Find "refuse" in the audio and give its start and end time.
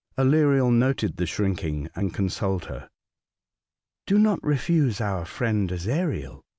4.43-4.99